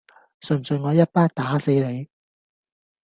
[0.39, 2.09] 信唔信我一巴打死你